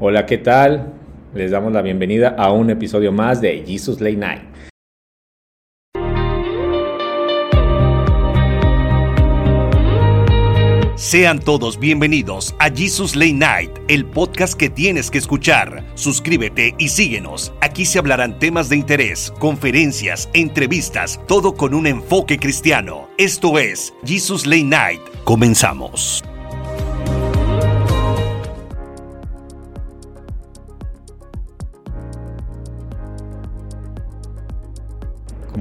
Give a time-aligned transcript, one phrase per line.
[0.00, 0.92] Hola, ¿qué tal?
[1.34, 4.42] Les damos la bienvenida a un episodio más de Jesus Late Night.
[10.96, 15.84] Sean todos bienvenidos a Jesus Late Night, el podcast que tienes que escuchar.
[15.94, 17.52] Suscríbete y síguenos.
[17.60, 23.08] Aquí se hablarán temas de interés, conferencias, entrevistas, todo con un enfoque cristiano.
[23.16, 25.00] Esto es Jesus Late Night.
[25.22, 26.24] Comenzamos.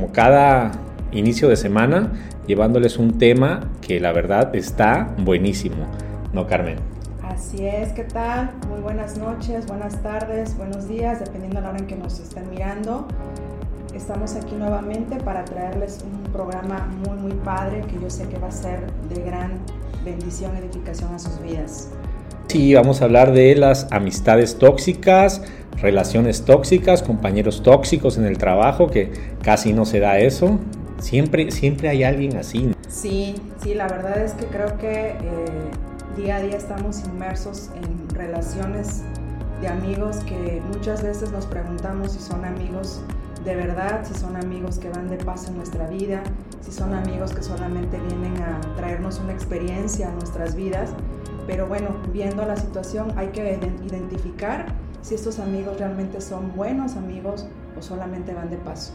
[0.03, 0.71] Como cada
[1.13, 2.11] inicio de semana,
[2.45, 5.85] llevándoles un tema que la verdad está buenísimo.
[6.33, 6.75] ¿No, Carmen?
[7.21, 8.51] Así es, ¿qué tal?
[8.67, 12.49] Muy buenas noches, buenas tardes, buenos días, dependiendo de la hora en que nos estén
[12.49, 13.07] mirando.
[13.95, 18.49] Estamos aquí nuevamente para traerles un programa muy, muy padre que yo sé que va
[18.49, 19.51] a ser de gran
[20.03, 21.91] bendición, edificación a sus vidas.
[22.53, 25.41] Sí, vamos a hablar de las amistades tóxicas,
[25.81, 30.59] relaciones tóxicas, compañeros tóxicos en el trabajo, que casi no se da eso.
[30.99, 32.75] Siempre, siempre hay alguien así.
[32.87, 35.15] Sí, sí, la verdad es que creo que eh,
[36.15, 39.01] día a día estamos inmersos en relaciones
[39.59, 43.01] de amigos que muchas veces nos preguntamos si son amigos
[43.43, 46.21] de verdad, si son amigos que van de paso en nuestra vida,
[46.61, 50.91] si son amigos que solamente vienen a traernos una experiencia a nuestras vidas.
[51.47, 54.67] Pero bueno, viendo la situación hay que identificar
[55.01, 57.45] si estos amigos realmente son buenos amigos
[57.77, 58.93] o solamente van de paso.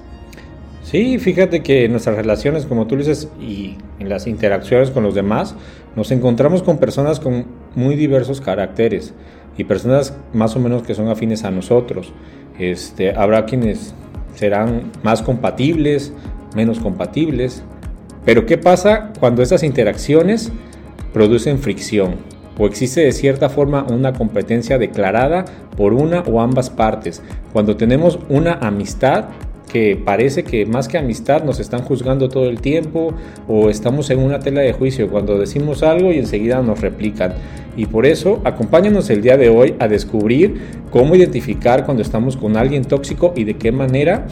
[0.82, 5.14] Sí, fíjate que en nuestras relaciones, como tú dices, y en las interacciones con los
[5.14, 5.54] demás,
[5.96, 9.12] nos encontramos con personas con muy diversos caracteres
[9.58, 12.12] y personas más o menos que son afines a nosotros.
[12.58, 13.92] Este, habrá quienes
[14.34, 16.12] serán más compatibles,
[16.54, 17.62] menos compatibles.
[18.24, 20.50] Pero ¿qué pasa cuando estas interacciones
[21.12, 22.16] producen fricción?
[22.58, 25.44] O existe de cierta forma una competencia declarada
[25.76, 27.22] por una o ambas partes.
[27.52, 29.26] Cuando tenemos una amistad
[29.68, 33.12] que parece que más que amistad nos están juzgando todo el tiempo
[33.46, 37.34] o estamos en una tela de juicio cuando decimos algo y enseguida nos replican.
[37.76, 40.60] Y por eso acompáñanos el día de hoy a descubrir
[40.90, 44.26] cómo identificar cuando estamos con alguien tóxico y de qué manera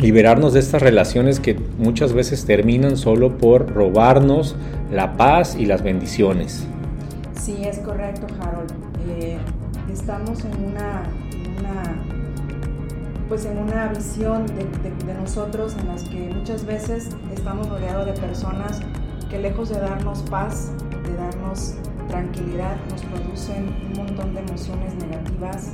[0.00, 4.56] liberarnos de estas relaciones que muchas veces terminan solo por robarnos
[4.92, 6.66] la paz y las bendiciones.
[7.38, 8.72] Sí, es correcto, Harold.
[9.08, 9.38] Eh,
[9.90, 11.04] estamos en una,
[13.28, 18.80] pues en una visión de, nosotros en las que muchas veces estamos rodeados de personas
[19.30, 21.74] que lejos de darnos paz, de darnos
[22.08, 25.72] tranquilidad, nos producen un montón de emociones negativas,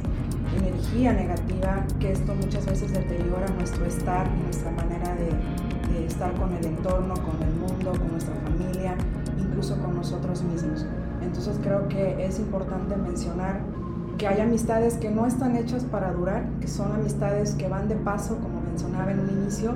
[0.57, 6.33] energía negativa, que esto muchas veces deteriora nuestro estar y nuestra manera de, de estar
[6.35, 8.97] con el entorno, con el mundo, con nuestra familia,
[9.39, 10.85] incluso con nosotros mismos.
[11.37, 13.59] Entonces creo que es importante mencionar
[14.19, 17.97] que hay amistades que no están hechas para durar, que son amistades que van de
[17.97, 19.75] paso, como mencionaba en un inicio,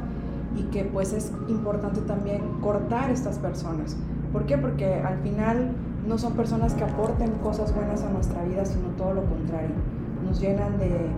[0.57, 3.97] y que pues es importante también cortar estas personas.
[4.33, 4.57] ¿Por qué?
[4.57, 5.73] Porque al final
[6.07, 9.75] no son personas que aporten cosas buenas a nuestra vida, sino todo lo contrario.
[10.25, 11.11] Nos llenan de,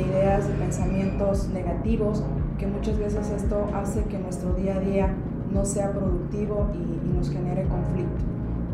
[0.00, 2.22] ideas, de pensamientos negativos,
[2.56, 5.12] que muchas veces esto hace que nuestro día a día
[5.52, 8.22] no sea productivo y, y nos genere conflicto.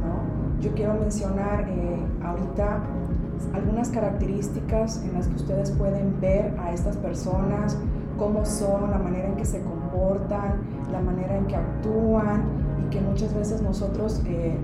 [0.04, 0.43] ¿no?
[0.60, 2.82] Yo quiero mencionar eh, ahorita
[3.52, 7.78] algunas características en las que ustedes pueden ver a estas personas,
[8.18, 10.62] cómo son, la manera en que se comportan,
[10.92, 12.44] la manera en que actúan
[12.84, 14.54] y que muchas veces nosotros eh,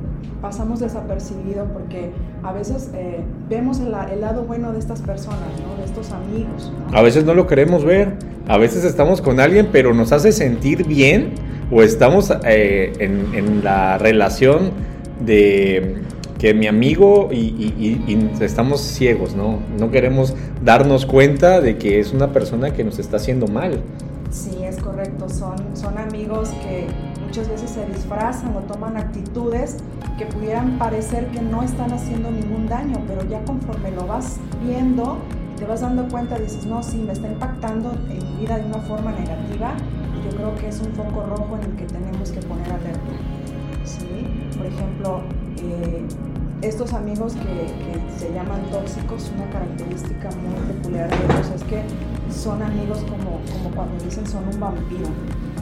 [0.40, 2.12] pasamos desapercibido porque
[2.42, 5.76] a veces eh, vemos el, lado bueno de estas personas, ¿no?
[5.76, 6.72] de estos amigos.
[6.92, 8.16] A veces no lo queremos ver,
[8.48, 11.34] a veces estamos con alguien pero nos hace sentir bien
[11.72, 14.89] o estamos en, en la relación
[15.20, 16.02] de
[16.38, 19.58] que mi amigo y, estamos ciegos, ¿no?
[19.78, 23.82] No queremos darnos cuenta de que es una persona que nos está haciendo mal.
[24.30, 25.28] Sí, es correcto.
[25.28, 26.86] Son, son amigos que
[27.26, 29.76] muchas veces se disfrazan o toman actitudes
[30.16, 35.18] que pudieran parecer que no están haciendo ningún daño, pero ya conforme lo vas viendo,
[35.58, 38.78] te vas dando cuenta, dices, no, sí, me está impactando en mi vida de una
[38.78, 39.74] forma negativa.
[40.18, 43.12] Y yo creo que es un foco rojo en el que tenemos que poner alerta.
[43.84, 44.29] ¿sí?
[44.60, 45.20] Por ejemplo,
[45.56, 46.04] eh,
[46.60, 51.82] estos amigos que, se llaman tóxicos, una característica muy peculiar de ellos es que
[52.30, 55.08] son amigos como, como cuando dicen son un vampiro.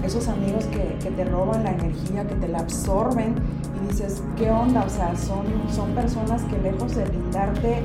[0.03, 3.37] Esos amigos que, te roban la energía, que te la absorben
[3.77, 4.83] y dices, ¿qué onda?
[4.85, 7.85] O sea, son, son personas que lejos de brindarte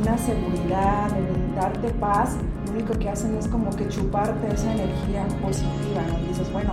[0.00, 5.26] una seguridad, de brindarte paz, lo único que hacen es como que chuparte esa energía
[5.42, 6.18] positiva, ¿no?
[6.24, 6.72] Y dices, bueno,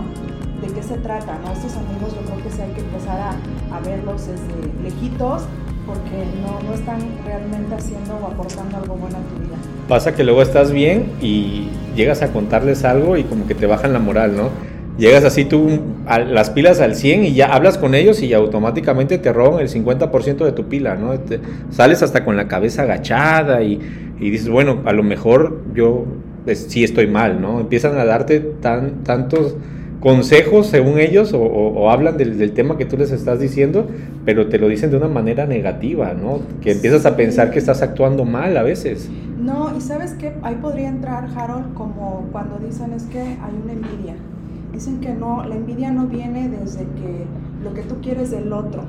[0.72, 1.38] ¿de qué se trata?
[1.44, 1.52] ¿no?
[1.52, 5.44] Estos amigos yo creo que sí hay que empezar a, a verlos desde lejitos
[5.86, 9.56] porque no, no están realmente haciendo o aportando algo bueno a tu vida.
[9.88, 13.92] Pasa que luego estás bien y llegas a contarles algo y como que te bajan
[13.92, 14.50] la moral, ¿no?
[14.98, 19.18] Llegas así tú a las pilas al 100 y ya hablas con ellos y automáticamente
[19.18, 21.14] te roban el 50% de tu pila, ¿no?
[21.70, 23.80] sales hasta con la cabeza agachada y,
[24.20, 26.04] y dices, bueno, a lo mejor yo
[26.44, 27.58] pues, sí estoy mal, ¿no?
[27.58, 29.56] Empiezan a darte tan, tantos
[30.02, 33.86] consejos según ellos o, hablan del, tema que tú les estás diciendo,
[34.24, 36.40] pero te lo dicen de una manera negativa, ¿no?
[36.60, 39.08] Que empiezas a pensar que estás actuando mal a veces.
[39.40, 43.72] No, y sabes qué, ahí podría entrar, Harold, como cuando dicen es que hay una
[43.72, 44.14] envidia.
[44.72, 47.24] Dicen que no, la envidia no viene desde que
[47.62, 48.82] lo que tú quieres del otro,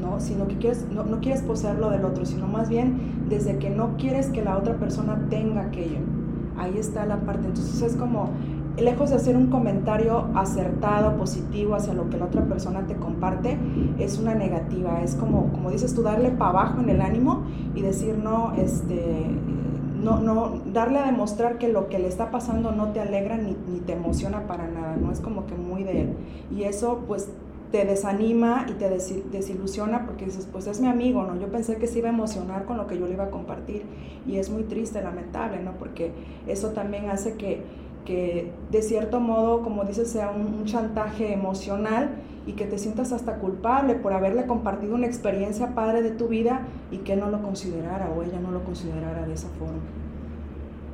[0.00, 0.20] ¿no?
[0.20, 2.94] Sino que quieres, no, no quieres poseer lo del otro, sino más bien
[3.28, 5.98] desde que no quieres que la otra persona tenga aquello.
[6.56, 7.46] Ahí está la parte.
[7.48, 8.30] Entonces es como,
[8.80, 13.58] lejos de hacer un comentario acertado, positivo hacia lo que la otra persona te comparte,
[13.98, 15.02] es una negativa.
[15.02, 17.44] Es como, como dices tú, darle para abajo en el ánimo
[17.74, 19.26] y decir, no, este,
[20.02, 23.54] no, no, darle a demostrar que lo que le está pasando no te alegra ni,
[23.80, 25.12] te emociona para nada, ¿no?
[25.12, 26.16] Es como que muy de él.
[26.50, 27.30] Y eso, pues,
[27.70, 31.38] te desanima y te desilusiona porque dices, pues es mi amigo, ¿no?
[31.38, 33.84] Yo pensé que se iba a emocionar con lo que yo le iba a compartir
[34.26, 35.72] y es muy triste, lamentable, ¿no?
[35.78, 36.10] Porque
[36.48, 37.62] eso también hace que,
[38.04, 42.10] que de cierto modo, como dices, sea un, chantaje emocional
[42.46, 46.66] y que te sientas hasta culpable por haberle compartido una experiencia padre de tu vida
[46.90, 49.80] y que no lo considerara o ella no lo considerara de esa forma.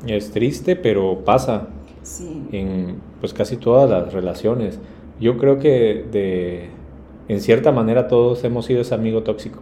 [0.07, 1.69] Es triste, pero pasa
[2.03, 2.47] sí.
[2.53, 4.79] en pues casi todas las relaciones.
[5.21, 6.69] Yo creo que de
[7.29, 9.61] en cierta manera todos hemos sido ese amigo tóxico.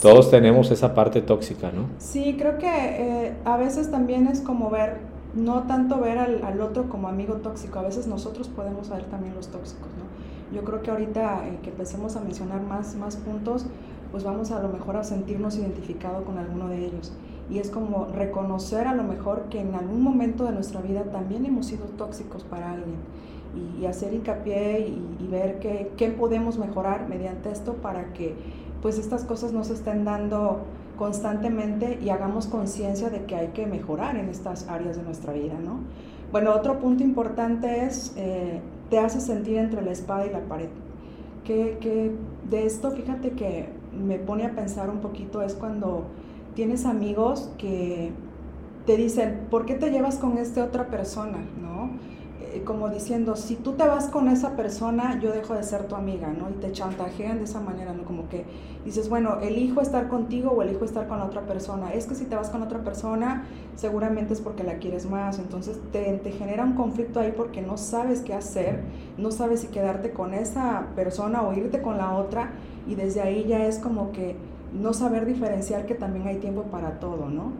[0.00, 1.86] Todos tenemos esa parte tóxica, ¿no?
[1.98, 4.98] Sí, creo que eh, a veces también es como ver
[5.34, 9.48] no tanto ver al, otro como amigo tóxico, a veces nosotros podemos ser también los
[9.48, 10.56] tóxicos, ¿no?
[10.56, 13.66] Yo creo que ahorita eh, que empecemos a mencionar más, más puntos,
[14.10, 17.12] pues vamos a lo mejor a sentirnos identificados con alguno de ellos.
[17.50, 21.44] Y es como reconocer a lo mejor que en algún momento de nuestra vida también
[21.44, 22.96] hemos sido tóxicos para alguien
[23.78, 28.34] y, hacer hincapié y, y ver qué, qué podemos mejorar mediante esto para que
[28.82, 30.60] pues estas cosas no se estén dando
[30.98, 35.54] constantemente y hagamos conciencia de que hay que mejorar en estas áreas de nuestra vida,
[35.64, 35.80] ¿no?
[36.32, 38.60] Bueno, otro punto importante es, eh,
[38.90, 40.68] te hace sentir entre la espada y la pared.
[41.44, 42.12] Que, que
[42.50, 46.04] de esto, fíjate que me pone a pensar un poquito, es cuando
[46.54, 48.10] tienes amigos que
[48.84, 51.38] te dicen, ¿por qué te llevas con esta otra persona?
[51.62, 51.90] ¿No?
[52.54, 55.94] Eh, como diciendo, si tú te vas con esa persona, yo dejo de ser tu
[55.96, 56.48] amiga, ¿no?
[56.48, 58.04] Y te chantajean de esa manera, ¿no?
[58.04, 58.44] Como que
[58.84, 61.92] dices, bueno, elijo estar contigo o elijo estar con la otra persona.
[61.92, 65.38] Es que si te vas con otra persona, seguramente es porque la quieres más.
[65.38, 68.82] Entonces te, te genera un conflicto ahí porque no sabes qué hacer,
[69.18, 72.52] no sabes si quedarte con esa persona o irte con la otra.
[72.86, 74.36] Y desde ahí ya es como que
[74.72, 77.52] no saber diferenciar que también hay tiempo para todo, ¿no?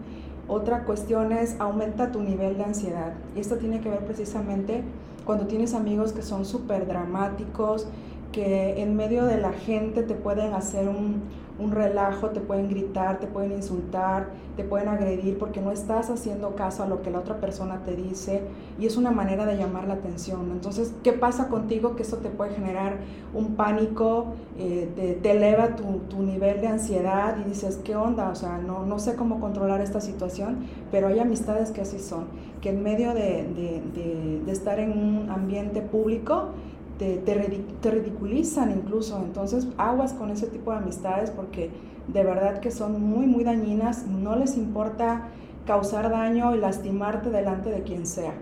[0.49, 3.12] Otra cuestión es aumenta tu nivel de ansiedad.
[3.37, 4.83] Y esto tiene que ver precisamente
[5.25, 7.87] cuando tienes amigos que son súper dramáticos,
[8.33, 11.23] que en medio de la gente te pueden hacer un,
[11.58, 16.55] un relajo, te pueden gritar, te pueden insultar, te pueden agredir porque no estás haciendo
[16.55, 18.43] caso a lo que la otra persona te dice
[18.78, 20.50] y es una manera de llamar la atención.
[20.52, 21.96] Entonces, ¿qué pasa contigo?
[21.96, 22.99] Que eso te puede generar
[23.34, 24.26] un pánico,
[24.56, 28.31] eh, te, eleva tu, tu, nivel de ansiedad y dices, ¿qué onda?
[28.31, 30.58] O sea, no, no sé cómo controlar esta situación,
[30.93, 32.26] pero hay amistades que así son,
[32.61, 33.47] que en medio de,
[33.94, 36.50] de, de estar en un ambiente público,
[36.99, 39.19] te, ridiculizan incluso.
[39.19, 41.71] Entonces, aguas con ese tipo de amistades porque
[42.09, 44.07] de verdad que son muy, muy dañinas.
[44.07, 45.28] No les importa
[45.67, 48.35] causar daño y lastimarte delante de quien sea.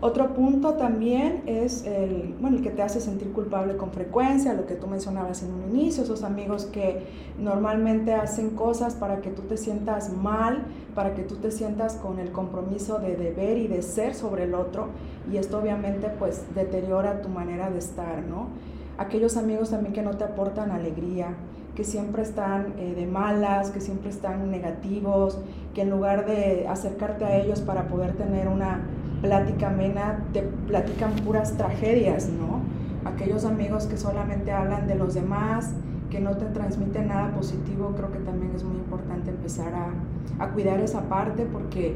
[0.00, 4.66] Otro punto también es el, bueno, el que te hace sentir culpable con frecuencia, lo
[4.66, 7.06] que tú mencionabas en un inicio, esos amigos que
[7.38, 12.18] normalmente hacen cosas para que tú te sientas mal, para que tú te sientas con
[12.18, 14.88] el compromiso de deber y de ser sobre el otro,
[15.30, 18.48] y esto obviamente pues deteriora tu manera de estar, ¿no?
[18.96, 21.34] Aquellos amigos también que no te aportan alegría,
[21.74, 25.38] que siempre están eh, de malas, que siempre están negativos,
[25.74, 28.82] que en lugar de acercarte a ellos para poder tener una
[29.24, 32.60] plática amena, te platican puras tragedias, ¿no?
[33.10, 35.72] Aquellos amigos que solamente hablan de los demás,
[36.10, 40.78] que no te transmiten nada positivo, creo que también es muy importante empezar a, cuidar
[40.80, 41.94] esa parte porque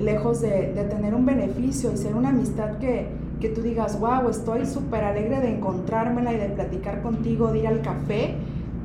[0.00, 3.08] lejos de, tener un beneficio y ser una amistad que,
[3.40, 7.66] que tú digas, wow, estoy súper alegre de encontrármela y de platicar contigo, de ir
[7.66, 8.36] al café,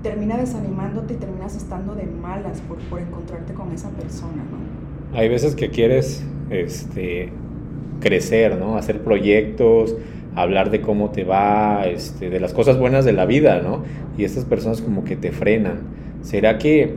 [0.02, 5.18] termina desanimándote y terminas estando de malas por, por encontrarte con esa persona, ¿no?
[5.18, 7.32] Hay veces que quieres este,
[8.04, 8.78] crecer, ¿no?
[8.78, 9.96] Hacer proyectos,
[10.36, 13.84] hablar de cómo te va, este, de las cosas buenas de la vida, ¿no?
[14.18, 15.80] Y estas personas como que te frenan,
[16.22, 16.96] ¿será que,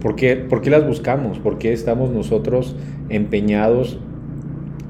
[0.00, 1.38] ¿por qué, ¿por qué las buscamos?
[1.38, 2.74] ¿Por qué estamos nosotros
[3.10, 4.00] empeñados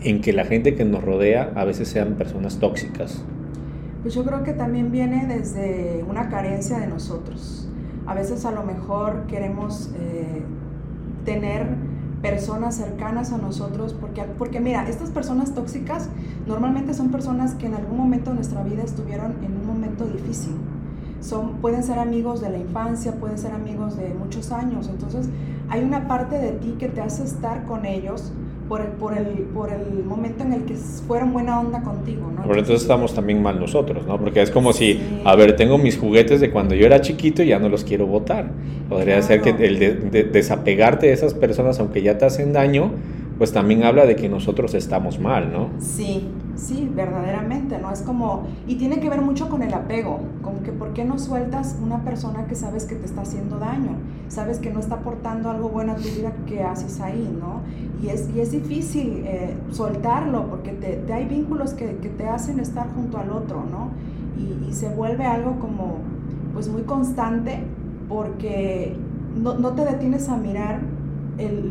[0.02, 3.25] en que la gente que nos rodea a veces sean personas tóxicas?
[4.02, 7.68] Pues yo creo que también viene desde una carencia de nosotros.
[8.06, 10.42] A veces a lo mejor queremos eh,
[11.25, 11.66] tener
[12.30, 16.09] personas cercanas a nosotros, porque, porque mira, estas personas tóxicas
[16.47, 20.56] normalmente son personas que en algún momento de nuestra vida estuvieron en un momento difícil.
[21.21, 25.28] Son, pueden ser amigos de la infancia, pueden ser amigos de muchos años, entonces
[25.68, 28.33] hay una parte de ti que te hace estar con ellos
[28.68, 32.42] por el, por el, por el momento en el que fueron buena onda contigo, ¿no?
[32.42, 34.18] Pero entonces estamos también mal nosotros, ¿no?
[34.18, 37.49] Porque es como si, a ver, tengo mis juguetes de cuando yo era chiquito y
[37.49, 38.50] ya no los quiero botar.
[38.88, 42.92] Podría ser que el de, desapegarte de esas personas, aunque ya te hacen daño,
[43.38, 45.70] pues también habla de que nosotros estamos mal, ¿no?
[45.78, 46.25] Sí,
[46.56, 47.92] sí, verdaderamente, ¿no?
[47.92, 51.18] Es como, y tiene que ver mucho con el apego, con que por qué no
[51.18, 53.90] sueltas una persona que sabes que te está haciendo daño,
[54.28, 57.60] sabes que no está aportando algo bueno a tu vida, ¿qué haces ahí, no?
[58.02, 62.58] Y es, y es difícil eh, soltarlo porque te, hay vínculos que, que, te hacen
[62.58, 63.90] estar junto al otro, ¿no?
[64.38, 65.98] Y, y, se vuelve algo como,
[66.52, 67.62] pues muy constante
[68.08, 68.96] porque
[69.36, 70.80] no, no te detienes a mirar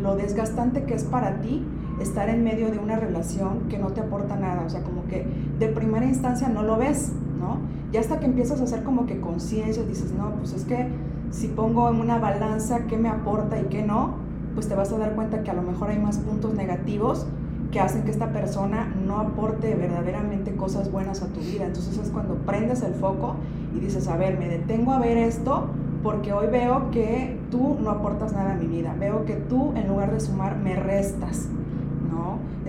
[0.01, 1.63] lo desgastante que es para ti
[1.99, 5.25] estar en medio de una relación que no te aporta nada, o sea, como que
[5.59, 7.57] de primera instancia no lo ves, ¿no?
[7.91, 10.87] Ya hasta que empiezas a hacer como que conciencia, dices, no, pues es que
[11.31, 14.15] si pongo en una balanza qué me aporta y qué no,
[14.53, 17.27] pues te vas a dar cuenta que a lo mejor hay más puntos negativos
[17.71, 21.65] que hacen que esta persona no aporte verdaderamente cosas buenas a tu vida.
[21.65, 23.35] Entonces es cuando prendes el foco
[23.75, 25.67] y dices, a ver, me detengo a ver esto
[26.01, 29.87] porque hoy veo que tú no aportas nada a mi vida, veo que tú en
[29.87, 31.49] lugar de sumar me restas.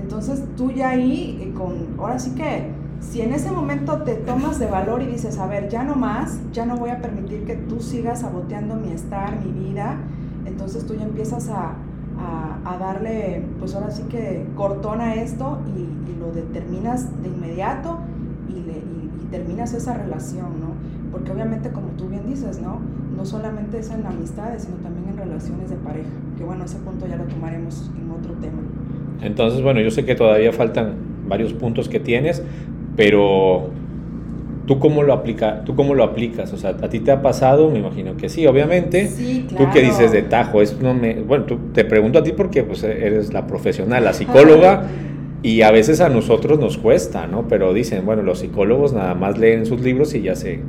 [0.07, 2.71] Entonces tú ya ahí, eh, con, ahora sí que,
[3.01, 6.39] si en ese momento te tomas de valor y dices, a ver, ya no más,
[6.53, 9.97] ya no voy a permitir que tú sigas saboteando mi estar, mi vida,
[10.45, 11.75] entonces tú ya empiezas a,
[12.65, 17.99] a, darle, pues ahora sí que cortón a esto y, lo determinas de inmediato
[18.49, 20.69] y, y terminas esa relación, ¿no?
[21.13, 22.81] Porque obviamente, como tú bien dices, ¿no?
[23.17, 27.07] no solamente es en amistades, sino también en relaciones de pareja, que bueno, ese punto
[27.07, 28.61] ya lo tomaremos en otro tema.
[29.23, 30.95] Entonces, bueno, yo sé que todavía faltan
[31.27, 32.43] varios puntos que tienes,
[32.97, 33.71] pero
[34.67, 36.53] ¿tú cómo lo, aplica, ¿tú cómo lo aplicas?
[36.53, 37.71] O sea, ¿a ti te ha pasado?
[37.71, 39.09] Me imagino que sí, obviamente.
[39.09, 39.67] Sí, claro.
[39.67, 40.61] ¿Tú qué dices de tajo?
[40.63, 44.85] Es, no me, bueno, te pregunto a ti porque pues, eres la profesional, la psicóloga.
[45.43, 47.47] Y a veces a nosotros nos cuesta, ¿no?
[47.47, 50.61] Pero dicen, bueno, los psicólogos nada más leen sus libros y ya se,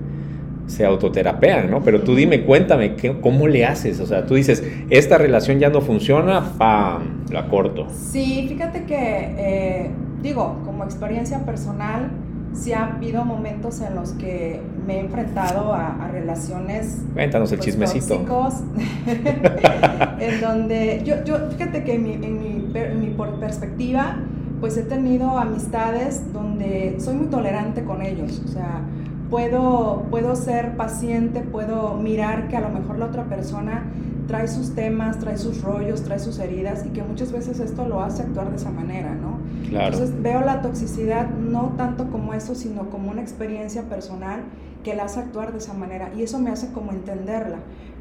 [0.67, 1.81] se autoterapean, ¿no?
[1.81, 3.99] Pero tú dime, cuéntame, ¿cómo le haces?
[3.99, 7.25] O sea, tú dices, esta relación ya no funciona, ¡pam!
[7.31, 7.87] La corto.
[7.89, 12.11] Sí, fíjate que, eh, digo, como experiencia personal,
[12.53, 17.03] sí ha habido momentos en los que me he enfrentado a, relaciones.
[17.13, 18.15] Cuéntanos el pues, chismecito.
[18.15, 18.63] Tóxicos,
[20.19, 24.17] en donde yo, yo fíjate que en mi, en mi, en mi perspectiva,
[24.59, 28.41] pues he tenido amistades donde soy muy tolerante con ellos.
[28.45, 28.81] O sea,
[29.29, 33.85] puedo, puedo ser paciente, puedo mirar que a lo mejor la otra persona
[34.27, 38.01] trae sus temas, trae sus rollos, trae sus heridas y que muchas veces esto lo
[38.01, 39.39] hace actuar de esa manera, ¿no?
[39.69, 39.93] Claro.
[39.93, 44.41] Entonces veo la toxicidad no tanto como eso, sino como una experiencia personal
[44.83, 47.59] que la hace actuar de esa manera y eso me hace como entenderla.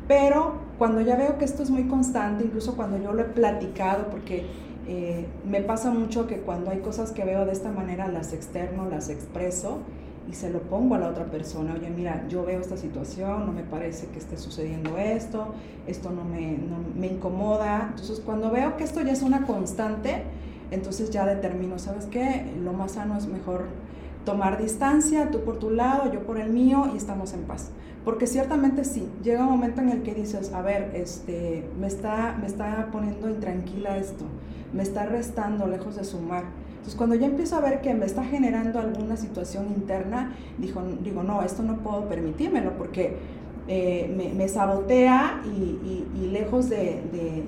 [0.09, 4.07] Pero cuando ya veo que esto es muy constante, incluso cuando yo lo he platicado,
[4.09, 4.47] porque
[4.87, 8.89] eh, me pasa mucho que cuando hay cosas que veo de esta manera las externo,
[8.89, 9.79] las expreso
[10.29, 13.53] y se lo pongo a la otra persona, oye, mira, yo veo esta situación, no
[13.53, 15.55] me parece que esté sucediendo esto,
[15.87, 17.89] esto no me, no, me incomoda.
[17.91, 20.25] Entonces, cuando veo que esto ya es una constante,
[20.71, 22.53] entonces ya determino, ¿sabes qué?
[22.63, 23.67] Lo más sano es mejor
[24.25, 27.71] tomar distancia, tú por tu lado, yo por el mío y estamos en paz.
[28.05, 32.37] Porque ciertamente sí, llega un momento en el que dices, a ver, este, me, está,
[32.41, 34.25] me está poniendo intranquila esto,
[34.73, 36.45] me está restando lejos de sumar
[36.87, 41.25] entonces, cuando ya empiezo a ver que me está generando alguna situación interna, digo, digo
[41.25, 43.17] no, esto no puedo permitírmelo porque
[43.67, 47.03] eh, me, sabotea y, lejos de,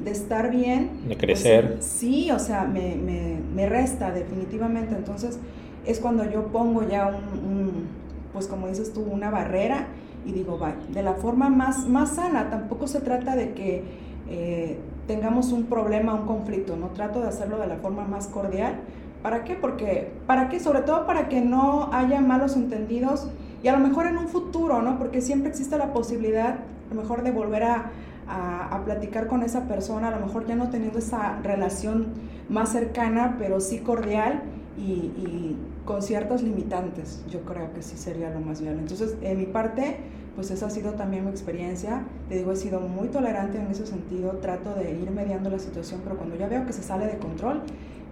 [0.07, 0.91] estar bien.
[1.07, 1.75] De crecer.
[1.75, 4.97] Pues, sí, o sea, me, resta definitivamente.
[4.97, 5.39] Entonces,
[5.87, 7.87] es cuando yo pongo ya un,
[8.33, 9.87] pues como dices tú, una barrera
[10.27, 13.85] y digo, va, de la forma más, más sana, tampoco se trata de que
[14.29, 18.81] eh, tengamos un problema, un conflicto, no trato de hacerlo de la forma más cordial,
[19.23, 19.55] ¿Para qué?
[19.55, 20.61] Porque, ¿para qué?
[20.61, 23.29] Sobre todo para que no haya malos entendidos
[23.63, 24.99] y a lo mejor en un futuro, ¿no?
[24.99, 26.59] Porque siempre existe la posibilidad,
[26.91, 27.91] a lo mejor de volver a,
[28.29, 32.09] a, platicar con esa persona, a lo mejor ya no teniendo esa relación
[32.49, 34.43] más cercana, pero sí cordial
[34.77, 38.83] y, con ciertas limitantes, yo creo que sí sería lo más viable.
[38.83, 39.97] Entonces, en mi parte,
[40.37, 42.03] pues esa ha sido también mi experiencia.
[42.29, 46.03] Te digo, he sido muy tolerante en ese sentido, trato de ir mediando la situación,
[46.05, 47.63] pero cuando ya veo que se sale de control,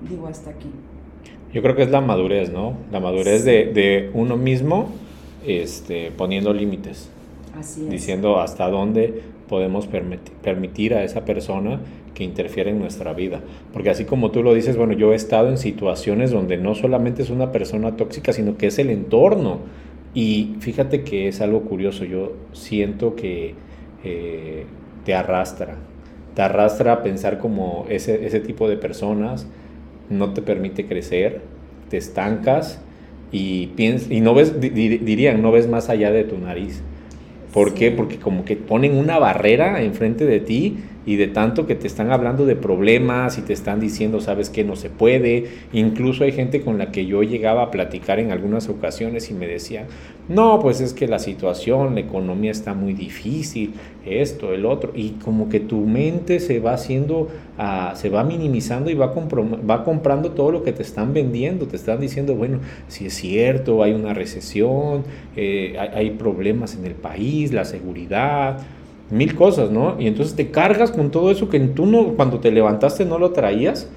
[0.09, 0.73] digo hasta aquí.
[1.57, 2.75] Yo creo que es la madurez, ¿no?
[2.93, 4.91] La madurez de, de, uno mismo
[5.47, 7.09] este, poniendo límites.
[7.59, 7.89] Así es.
[7.89, 9.89] Diciendo hasta dónde podemos
[10.43, 11.81] permitir a esa persona
[12.13, 13.41] que interfiere en nuestra vida.
[13.73, 17.23] Porque así como tú lo dices, bueno, yo he estado en situaciones donde no solamente
[17.23, 19.61] es una persona tóxica, sino que es el entorno.
[20.13, 23.55] Y fíjate que es algo curioso, yo siento que
[24.05, 24.67] eh,
[25.07, 25.77] te arrastra,
[26.35, 29.47] te arrastra a pensar como ese, ese tipo de personas,
[30.11, 31.41] no te permite crecer,
[31.89, 32.81] te estancas
[33.33, 33.71] y,
[34.11, 36.83] y no ves, dirían, no ves más allá de tu nariz.
[37.53, 37.91] ¿Por qué?
[37.91, 42.11] Porque como que ponen una barrera enfrente de ti y de tanto que te están
[42.11, 45.47] hablando de problemas y te están diciendo, sabes que no se puede.
[45.73, 49.47] Incluso hay gente con la que yo llegaba a platicar en algunas ocasiones y me
[49.47, 49.87] decía,
[50.29, 54.91] no, pues es que la situación, la economía está muy difícil, esto, el otro.
[54.97, 59.85] Y como que tu mente se va haciendo, uh, se va minimizando y va, va
[59.85, 61.69] comprando todo lo que te están vendiendo.
[61.69, 62.59] Te están diciendo, bueno,
[62.89, 65.05] si es cierto, hay una recesión,
[65.37, 68.59] eh, hay, hay problemas en el país, la seguridad
[69.11, 69.97] mil cosas, ¿no?
[69.99, 73.31] Y entonces te cargas con todo eso que tú no, cuando te levantaste no lo
[73.31, 73.89] traías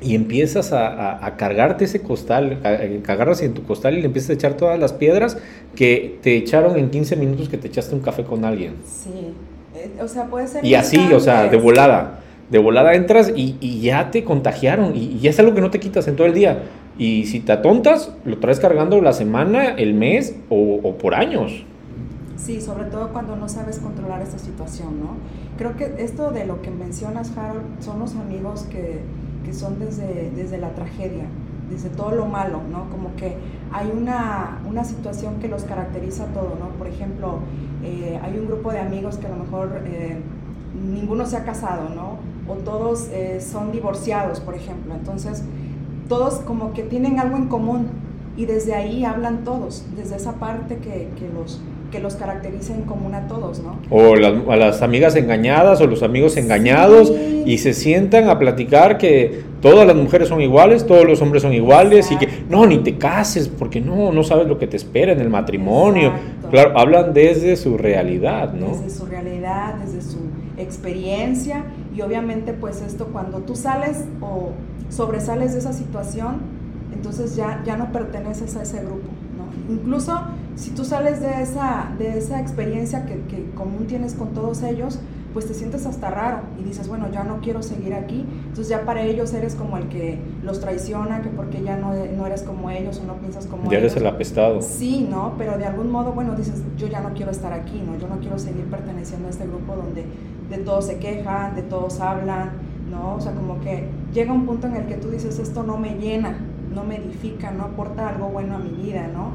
[0.00, 4.32] y empiezas a, cargarte ese costal, que agarras en tu costal y le empiezas a
[4.34, 5.38] echar todas las piedras
[5.76, 8.74] que te echaron en 15 minutos que te echaste un café con alguien.
[8.84, 9.10] Sí,
[9.76, 10.64] eh, o sea, puede ser...
[10.64, 12.20] Y así, o sea, de volada.
[12.50, 16.08] De volada entras y, ya te contagiaron y, ya es algo que no te quitas
[16.08, 16.64] en todo el día.
[16.98, 21.64] Y si te atontas, lo traes cargando la semana, el mes o, o por años.
[22.44, 25.10] Sí, sobre todo cuando no sabes controlar esta situación, ¿no?
[25.56, 29.00] Creo que esto de lo que mencionas, Harold, son los amigos que,
[29.44, 31.26] que son desde, desde la tragedia,
[31.70, 32.90] desde todo lo malo, ¿no?
[32.90, 33.36] Como que
[33.72, 36.70] hay una, una situación que los caracteriza todo, ¿no?
[36.78, 37.38] Por ejemplo,
[37.84, 40.18] eh, hay un grupo de amigos que a lo mejor eh,
[40.74, 42.16] ninguno se ha casado, ¿no?
[42.52, 44.94] O todos eh, son divorciados, por ejemplo.
[44.96, 45.44] Entonces,
[46.08, 47.86] todos como que tienen algo en común
[48.36, 51.60] y desde ahí hablan todos, desde esa parte que, que los
[51.92, 53.78] que los caractericen común a todos, ¿no?
[53.90, 57.12] O a las amigas engañadas o los amigos engañados
[57.44, 61.52] y se sientan a platicar que todas las mujeres son iguales, todos los hombres son
[61.52, 65.12] iguales y que no, ni te cases porque no, no sabes lo que te espera
[65.12, 66.12] en el matrimonio.
[66.50, 68.68] Claro, hablan desde su realidad, ¿no?
[68.68, 70.18] Desde su realidad, desde su
[70.56, 74.50] experiencia y obviamente pues esto cuando tú sales o
[74.88, 76.40] sobresales de esa situación,
[76.94, 79.08] entonces ya, ya no perteneces a ese grupo.
[79.72, 80.20] Incluso
[80.54, 84.98] si tú sales de esa, de esa experiencia que, que, común tienes con todos ellos,
[85.32, 88.26] pues te sientes hasta raro y dices, bueno, ya no quiero seguir aquí.
[88.42, 92.26] Entonces ya para ellos eres como el que los traiciona, que porque ya no, no
[92.26, 93.72] eres como ellos o no piensas como ellos.
[93.72, 94.60] Ya eres el apestado.
[94.60, 95.32] Sí, ¿no?
[95.38, 97.98] Pero de algún modo, bueno, dices, yo ya no quiero estar aquí, ¿no?
[97.98, 100.04] Yo no quiero seguir perteneciendo a este grupo donde
[100.50, 102.50] de todos se quejan, de todos hablan,
[102.90, 103.14] ¿no?
[103.14, 105.94] O sea, como que llega un punto en el que tú dices, esto no me
[105.94, 106.36] llena,
[106.74, 109.32] no me edifica, no aporta algo bueno a mi vida, ¿no?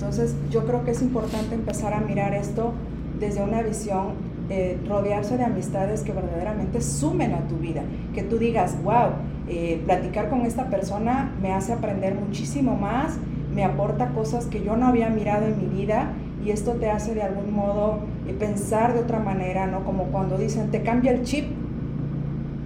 [0.00, 2.72] Entonces yo creo que es importante empezar a mirar esto
[3.20, 4.14] desde una visión,
[4.48, 7.82] eh, rodearse de amistades que verdaderamente sumen a tu vida,
[8.14, 9.10] que tú digas, wow,
[9.46, 13.18] eh, platicar con esta persona me hace aprender muchísimo más,
[13.54, 17.14] me aporta cosas que yo no había mirado en mi vida y esto te hace
[17.14, 19.84] de algún modo eh, pensar de otra manera, ¿no?
[19.84, 21.44] Como cuando dicen, te cambia el chip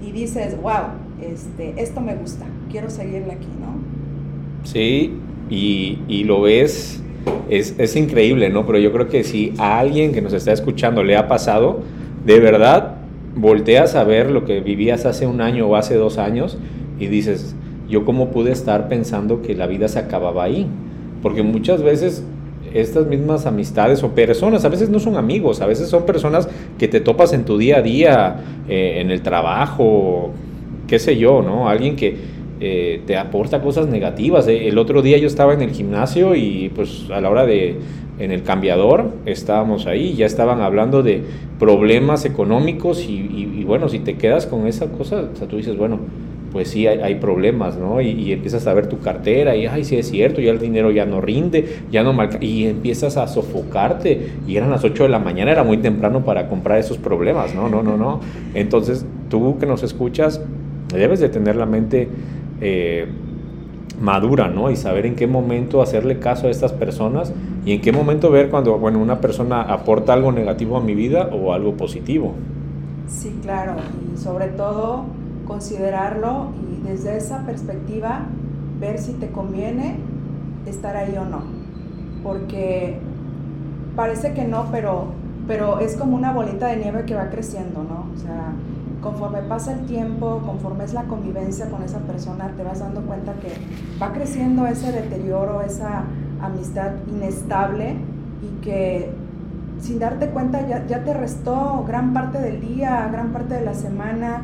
[0.00, 0.84] y dices, wow,
[1.20, 3.74] este, esto me gusta, quiero seguirle aquí, ¿no?
[4.62, 5.18] Sí,
[5.50, 7.00] y, y lo ves
[7.48, 8.66] es, es, increíble, ¿no?
[8.66, 11.80] Pero yo creo que si a alguien que nos está escuchando le ha pasado,
[12.24, 12.96] de verdad,
[13.36, 16.58] volteas a ver lo que vivías hace un año o hace dos años
[16.98, 17.54] y dices,
[17.88, 20.66] yo cómo pude estar pensando que la vida se acababa ahí.
[21.22, 22.24] Porque muchas veces
[22.72, 26.88] estas mismas amistades o personas, a veces no son amigos, a veces son personas que
[26.88, 28.36] te topas en tu día a día,
[28.68, 30.32] eh, en el trabajo,
[30.86, 31.68] qué sé yo, ¿no?
[31.68, 32.16] Alguien que,
[32.66, 34.48] eh, te aporta cosas negativas.
[34.48, 34.68] Eh.
[34.68, 37.76] El otro día yo estaba en el gimnasio y pues a la hora de,
[38.18, 41.22] en el cambiador, estábamos ahí, ya estaban hablando de
[41.58, 45.98] problemas económicos y, bueno, si te quedas con esa cosa, o sea, tú dices, bueno,
[46.52, 48.00] pues sí hay, problemas, ¿no?
[48.00, 51.04] Y, empiezas a ver tu cartera y, ay, sí es cierto, ya el dinero ya
[51.04, 54.30] no rinde, ya no marca, y empiezas a sofocarte.
[54.48, 57.68] Y eran las 8 de la mañana, era muy temprano para comprar esos problemas, ¿no?
[57.68, 58.20] No, no, no.
[58.54, 60.40] Entonces, tú que nos escuchas,
[60.94, 62.08] debes de tener la mente
[62.60, 63.06] eh,
[64.00, 64.70] madura, ¿no?
[64.70, 67.32] Y saber en qué momento hacerle caso a estas personas
[67.64, 71.30] y en qué momento ver cuando, bueno, una persona aporta algo negativo a mi vida
[71.32, 72.34] o algo positivo.
[73.06, 73.74] Sí, claro,
[74.12, 75.04] y sobre todo
[75.46, 78.26] considerarlo y desde esa perspectiva
[78.80, 79.96] ver si te conviene
[80.66, 81.42] estar ahí o no.
[82.22, 82.98] Porque
[83.94, 85.06] parece que no, pero,
[85.46, 88.06] pero es como una bolita de nieve que va creciendo, ¿no?
[88.14, 88.52] O sea,
[89.04, 93.34] conforme pasa el tiempo, conforme es la convivencia con esa persona, te vas dando cuenta
[93.34, 93.52] que
[94.02, 96.04] va creciendo ese deterioro, esa
[96.40, 97.96] amistad inestable
[98.42, 99.12] y que
[99.78, 103.74] sin darte cuenta ya, ya te restó gran parte del día, gran parte de la
[103.74, 104.42] semana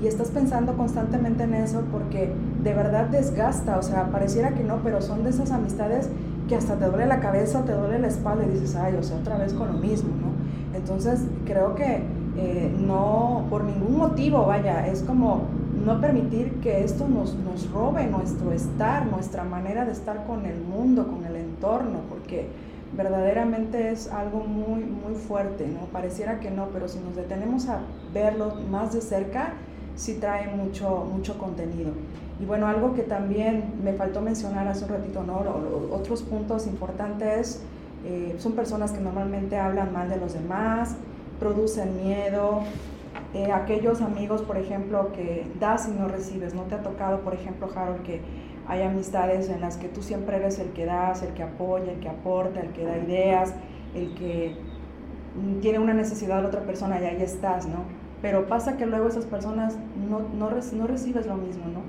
[0.00, 2.32] y, y, estás pensando constantemente en eso porque
[2.64, 6.08] de verdad desgasta, o sea, pareciera que no, pero son de esas amistades
[6.48, 9.18] que hasta te duele la cabeza, te duele la espalda y dices, ay, o sea,
[9.18, 10.78] otra vez con lo mismo, ¿no?
[10.78, 12.02] Entonces creo que
[12.42, 15.42] eh, no, por ningún motivo, vaya, es como
[15.84, 20.58] no permitir que esto nos, nos robe nuestro estar, nuestra manera de estar con el
[20.58, 22.46] mundo, con el entorno, porque
[22.96, 25.80] verdaderamente es algo muy, muy fuerte, ¿no?
[25.92, 27.80] Pareciera que no, pero si nos detenemos a
[28.14, 29.52] verlo más de cerca,
[29.96, 31.92] sí trae mucho, mucho contenido.
[32.40, 35.42] Y bueno, algo que también me faltó mencionar hace un ratito, ¿no?
[35.92, 37.62] Otros puntos importantes
[38.06, 40.96] eh, son personas que normalmente hablan mal de los demás,
[41.40, 42.60] producen miedo.
[43.34, 46.54] Eh, aquellos amigos, por ejemplo, que das y no recibes.
[46.54, 48.20] ¿No te ha tocado, por ejemplo, Harold, que
[48.68, 51.98] hay amistades en las que tú siempre eres el que das, el que apoya, el
[51.98, 53.54] que aporta, el que da ideas,
[53.94, 54.56] el que
[55.60, 57.84] tiene una necesidad de la otra persona y ahí estás, ¿no?
[58.22, 59.76] Pero pasa que luego esas personas
[60.08, 61.80] no, no, no recibes lo mismo, ¿no?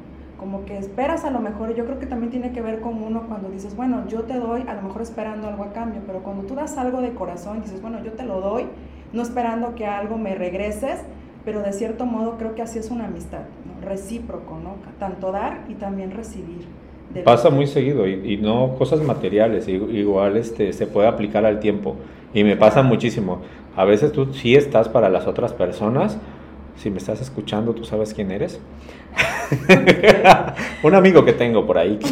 [0.41, 3.27] Como que esperas a lo mejor, yo creo que también tiene que ver con uno
[3.27, 6.47] cuando dices, bueno, yo te doy, a lo mejor esperando algo a cambio, pero cuando
[6.47, 8.63] tú das algo de corazón, dices, bueno, yo te lo doy,
[9.13, 10.99] no esperando que algo me regreses,
[11.45, 13.87] pero de cierto modo creo que así es una amistad, ¿no?
[13.87, 14.77] recíproco, ¿no?
[14.97, 16.65] Tanto dar y también recibir.
[17.23, 21.97] Pasa muy seguido y, y, no cosas materiales, igual este, se puede aplicar al tiempo
[22.33, 23.41] y me pasa muchísimo.
[23.75, 26.17] A veces tú sí estás para las otras personas,
[26.77, 28.59] si me estás escuchando, tú sabes quién eres.
[30.83, 31.99] Un amigo que tengo por ahí.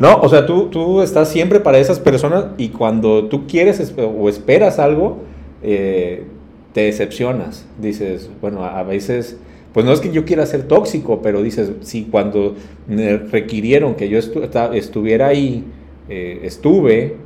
[0.00, 4.30] No, o sea, tú, tú estás siempre para esas personas y cuando tú quieres o
[4.30, 5.18] esperas algo,
[5.62, 6.24] eh,
[6.72, 7.66] te decepcionas.
[7.78, 9.36] Dices, bueno, a veces,
[9.74, 12.54] pues no es que yo quiera ser tóxico, pero dices, si cuando
[12.86, 14.40] me requirieron que yo estu
[14.72, 15.66] estuviera ahí,
[16.08, 17.16] eh, estuve,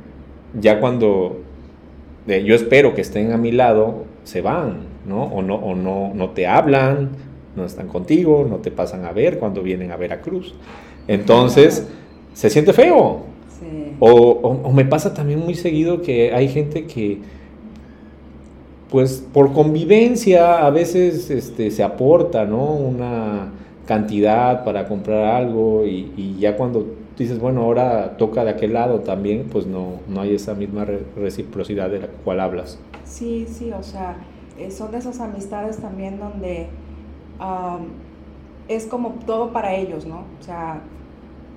[0.59, 1.37] ya cuando
[2.27, 5.23] eh, yo espero que estén a mi lado, se van, ¿no?
[5.23, 7.11] O, no, o no, no te hablan,
[7.55, 10.53] no están contigo, no te pasan a ver cuando vienen a Veracruz.
[11.07, 11.87] Entonces,
[12.33, 13.23] se siente feo.
[13.59, 13.95] Sí.
[13.99, 17.19] O, o, o, me pasa también muy seguido que hay gente que,
[18.89, 22.73] pues por convivencia, a veces este, se aporta, ¿no?
[22.73, 23.51] Una
[23.85, 26.85] cantidad para comprar algo y, y, ya cuando
[27.17, 31.01] dices, bueno, ahora toca de aquel lado también, pues no, no hay esa misma re
[31.15, 32.79] reciprocidad de la cual hablas.
[33.05, 34.17] Sí, sí, o sea,
[34.57, 36.67] eh, son de esas amistades también donde
[38.67, 40.23] es como todo para ellos, ¿no?
[40.39, 40.81] O sea,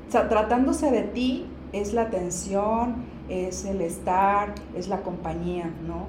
[0.08, 2.96] o sea, tratándose de ti es la atención,
[3.28, 6.06] es el estar, es la compañía, ¿no?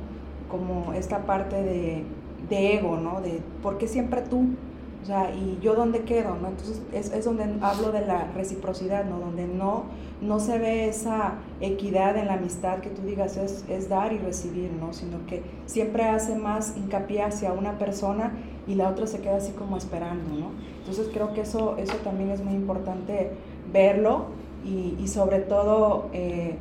[0.49, 2.03] Como esta parte de,
[2.49, 3.21] de ego, ¿no?
[3.21, 4.55] De por qué siempre tú,
[5.01, 6.49] o sea, y yo dónde quedo, ¿no?
[6.49, 9.19] Entonces es, es, donde hablo de la reciprocidad, ¿no?
[9.19, 9.83] Donde no,
[10.21, 14.17] no se ve esa equidad en la amistad que tú digas es, es dar y
[14.17, 14.91] recibir, ¿no?
[14.93, 18.33] Sino que siempre hace más hincapié hacia una persona
[18.69, 20.51] y la otra se queda así como esperando, ¿no?
[20.77, 23.31] Entonces creo que eso, eso también es muy importante
[23.73, 24.25] verlo
[24.63, 26.55] y, y sobre todo eh,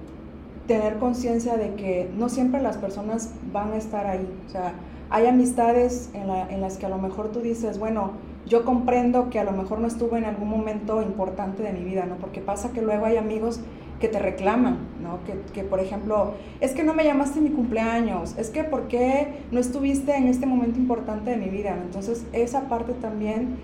[0.67, 4.27] tener conciencia de que no siempre las personas van a estar ahí.
[4.47, 4.73] O sea,
[5.11, 8.13] hay amistades en, la, en, las que a lo mejor tú dices, bueno,
[8.47, 12.07] yo comprendo que a lo mejor no estuve en algún momento importante de mi vida,
[12.07, 12.17] ¿no?
[12.17, 13.61] Porque pasa que luego hay amigos
[14.01, 15.19] que te reclaman, ¿no?
[15.25, 18.89] Que, que por ejemplo, es que no me llamaste en mi cumpleaños, es que ¿por
[18.89, 21.77] qué no estuviste en este momento importante de mi vida?
[21.83, 23.57] Entonces, esa parte también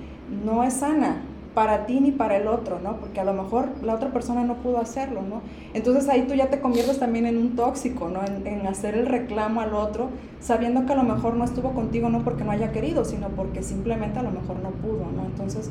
[0.44, 1.22] no es sana,
[1.54, 2.96] para ti ni para el otro, ¿no?
[2.96, 5.40] Porque a lo mejor la otra persona no pudo hacerlo, ¿no?
[5.72, 8.20] Entonces ahí tú ya te conviertes también en un tóxico, ¿no?
[8.24, 10.08] En, hacer el reclamo al otro,
[10.40, 13.62] sabiendo que a lo mejor no estuvo contigo no porque no haya querido, sino porque
[13.62, 15.26] simplemente a lo mejor no pudo, ¿no?
[15.26, 15.70] Entonces,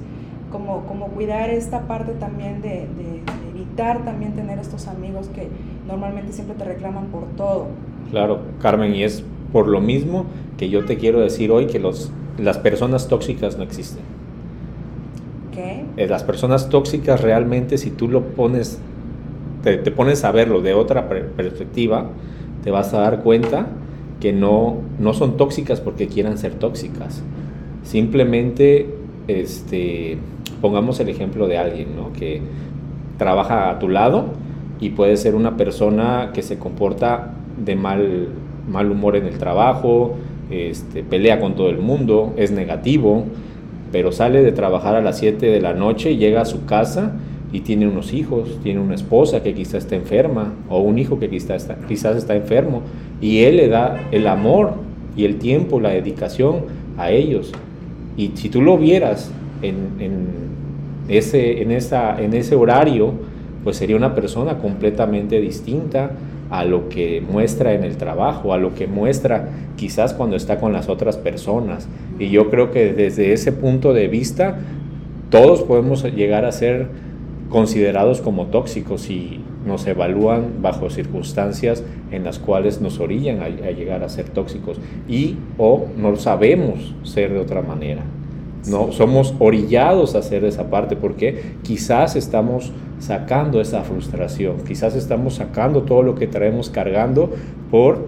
[0.51, 2.87] como, como cuidar esta parte también de
[3.73, 5.47] evitar también tener estos amigos que
[5.87, 7.67] normalmente siempre te reclaman por todo.
[8.11, 10.25] Claro, Carmen, y es por lo mismo
[10.57, 14.03] que yo te quiero decir hoy que los, las personas tóxicas no existen.
[15.51, 15.85] ¿Qué?
[15.97, 18.79] Eh, las personas tóxicas realmente, si tú lo pones,
[19.63, 22.07] te, te pones a verlo de otra perspectiva,
[22.63, 23.67] te vas a dar cuenta
[24.19, 27.23] que no, no son tóxicas porque quieran ser tóxicas.
[27.83, 28.87] Simplemente,
[29.27, 30.17] este,
[30.61, 32.13] pongamos el ejemplo de alguien ¿no?
[32.13, 32.41] que
[33.17, 34.25] trabaja a tu lado
[34.79, 38.27] y puede ser una persona que se comporta de mal,
[38.69, 40.15] mal humor en el trabajo,
[40.49, 43.25] este, pelea con todo el mundo, es negativo,
[43.91, 47.13] pero sale de trabajar a las 7 de la noche, llega a su casa
[47.51, 51.29] y tiene unos hijos, tiene una esposa que quizás está enferma o un hijo que
[51.29, 52.81] quizás está, quizás está enfermo
[53.21, 54.73] y él le da el amor
[55.15, 56.65] y el tiempo, la dedicación
[56.97, 57.51] a ellos.
[58.17, 60.52] Y si tú lo vieras en,
[61.07, 63.13] ese, en, esa, en ese horario,
[63.63, 66.11] pues sería una persona completamente distinta
[66.49, 70.73] a lo que muestra en el trabajo, a lo que muestra quizás cuando está con
[70.73, 71.87] las otras personas.
[72.19, 74.57] Y yo creo que desde ese punto de vista,
[75.29, 76.87] todos podemos llegar a ser
[77.49, 84.03] considerados como tóxicos y nos evalúan bajo circunstancias en las cuales nos orillan a, llegar
[84.03, 88.03] a ser tóxicos y o no sabemos ser de otra manera.
[88.67, 95.35] No somos orillados a hacer esa parte porque quizás estamos sacando esa frustración, quizás estamos
[95.35, 97.29] sacando todo lo que traemos cargando
[97.69, 98.05] por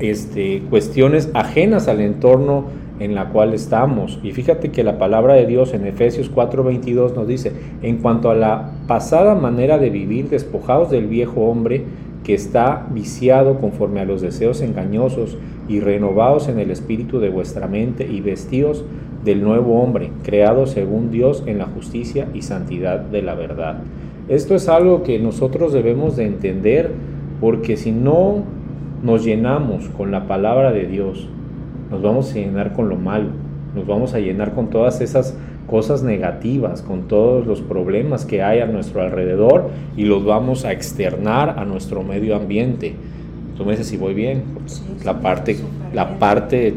[0.00, 2.64] este, cuestiones ajenas al entorno
[3.00, 4.20] en la cual estamos.
[4.22, 8.34] Y fíjate que la palabra de Dios en Efesios 4:22 nos dice, en cuanto a
[8.34, 11.84] la pasada manera de vivir, despojados del viejo hombre
[12.22, 15.36] que está viciado conforme a los deseos engañosos
[15.68, 18.84] y renovados en el espíritu de vuestra mente y vestidos
[19.24, 23.78] del nuevo hombre, creado según Dios en la justicia y santidad de la verdad.
[24.28, 26.92] Esto es algo que nosotros debemos de entender
[27.40, 28.42] porque si no
[29.02, 31.28] nos llenamos con la palabra de Dios,
[31.90, 33.28] nos vamos a llenar con lo malo,
[33.74, 38.60] nos vamos a llenar con todas esas cosas negativas, con todos los problemas que hay
[38.60, 42.94] a nuestro alrededor y los vamos a externar a nuestro medio ambiente.
[43.56, 44.42] Tú me dices si voy bien,
[45.04, 45.56] la parte,
[45.92, 46.74] la parte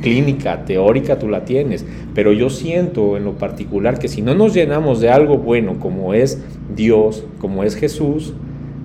[0.00, 4.54] clínica, teórica, tú la tienes, pero yo siento en lo particular que si no nos
[4.54, 6.42] llenamos de algo bueno como es
[6.74, 8.34] Dios, como es Jesús,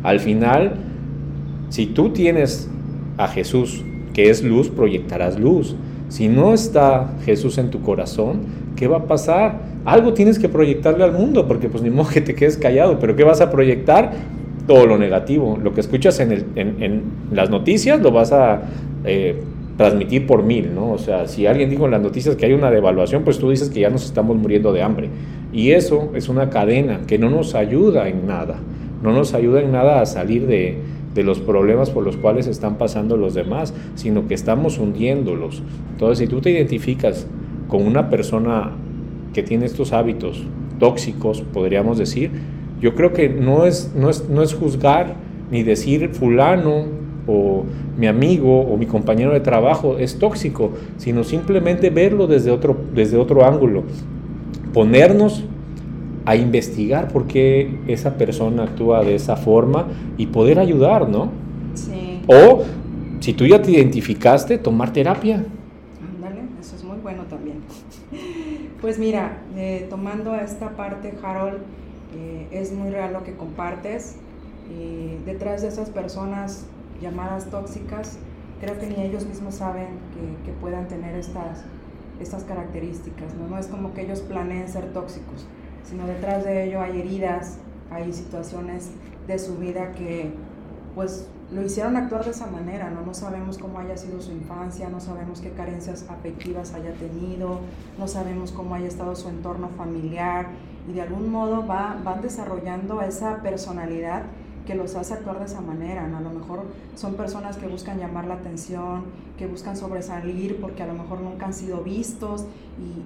[0.04, 0.76] al final,
[1.70, 2.70] si tú tienes
[3.18, 5.76] a Jesús que es luz, proyectarás luz.
[6.08, 8.40] Si no está Jesús en tu corazón,
[8.76, 9.60] ¿qué va a pasar?
[9.86, 13.16] Algo tienes que proyectarle al mundo, porque pues ni modo que te quedes callado, pero
[13.16, 14.14] ¿qué vas a proyectar?
[14.70, 15.58] Todo lo negativo.
[15.60, 18.62] Lo que escuchas en, las noticias lo vas a
[19.04, 19.42] eh,
[19.78, 20.92] transmitir por mil, ¿no?
[20.92, 23.72] O sea, si alguien dijo en las noticias que hay una devaluación, pues tú dices
[23.72, 25.10] que ya nos estamos muriendo de hambre.
[25.52, 28.58] Y eso es una cadena que no nos ayuda en nada,
[29.02, 30.78] no nos ayuda en nada a salir de,
[31.16, 35.64] de los problemas por los cuales están pasando los demás, sino que estamos hundiéndolos.
[35.94, 37.26] Entonces, si tú te identificas
[37.68, 38.74] con una persona
[39.34, 40.44] que tiene estos hábitos
[40.78, 42.30] tóxicos, podríamos decir,
[42.82, 45.16] yo creo que no es, no es, no es juzgar
[45.52, 46.86] ni decir fulano
[47.28, 47.64] o
[47.98, 53.18] mi amigo o mi compañero de trabajo es tóxico, sino simplemente verlo desde otro, desde
[53.18, 53.84] otro ángulo,
[54.74, 55.44] ponernos
[56.26, 59.88] a investigar por qué esa persona actúa de esa forma
[60.18, 61.32] y poder ayudar, ¿no?
[61.74, 62.22] Sí.
[62.28, 62.64] O
[63.20, 65.44] si tú ya te identificaste, tomar terapia.
[66.16, 67.58] Ándale, eso es muy bueno también.
[68.80, 71.58] Pues mira, eh, tomando esta parte, Harold,
[72.16, 74.16] eh, es muy real lo que compartes.
[74.72, 76.66] Eh, detrás de esas personas
[77.02, 78.18] llamadas tóxicas,
[78.60, 81.64] creo que ni ellos mismos saben que, que puedan tener estas,
[82.20, 83.34] estas características.
[83.36, 83.48] ¿no?
[83.48, 85.48] no es como que ellos planeen ser tóxicos
[85.90, 87.58] sino detrás de ello hay heridas,
[87.90, 88.92] hay situaciones
[89.28, 90.32] de su vida que
[90.96, 93.02] pues lo hicieron actuar de esa manera, ¿no?
[93.02, 97.60] No sabemos cómo haya sido su infancia, no sabemos qué carencias afectivas haya tenido,
[97.98, 100.48] no sabemos cómo haya estado su entorno familiar
[100.88, 104.24] y de algún modo va, van desarrollando esa personalidad
[104.70, 106.06] que los hace actuar de esa manera.
[106.06, 106.60] A lo mejor
[106.96, 109.06] son personas que buscan llamar la atención,
[109.36, 112.46] que buscan sobresalir porque a lo mejor nunca han sido vistos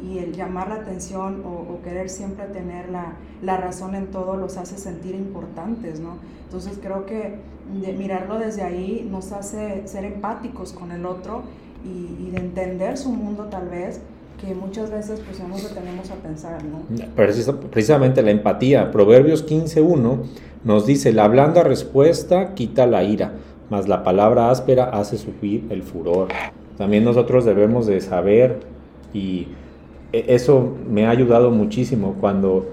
[0.04, 4.58] y, el llamar la atención o, querer siempre tener la, la, razón en todo los
[4.58, 6.18] hace sentir importantes, ¿no?
[6.44, 7.36] Entonces creo que
[7.82, 11.44] de mirarlo desde ahí nos hace ser empáticos con el otro
[11.86, 14.02] y, y de entender su mundo tal vez
[14.42, 16.82] que muchas veces pues nos detenemos a pensar, ¿no?
[17.72, 20.18] Precisamente la empatía, Proverbios 15.1
[20.64, 23.34] nos dice, la blanda respuesta quita la ira,
[23.70, 26.30] mas la palabra áspera hace subir el furor.
[26.78, 28.60] También nosotros debemos de saber
[29.14, 29.48] y
[30.12, 32.68] e, eso me ha ayudado muchísimo cuando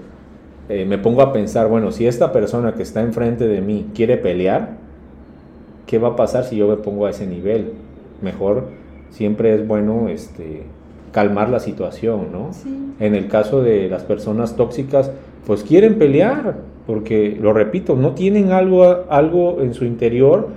[0.69, 4.17] eh, me pongo a pensar, bueno, si esta persona que está enfrente de mí quiere
[4.17, 4.77] pelear,
[5.85, 7.73] ¿qué va a pasar si yo me pongo a ese nivel?
[8.21, 8.69] Mejor
[9.09, 10.63] siempre es bueno este,
[11.11, 12.51] calmar la situación, ¿no?
[12.99, 15.11] En el caso de las personas tóxicas,
[15.45, 16.55] pues quieren pelear,
[16.91, 20.49] porque, lo repito, no tienen algo, algo en su interior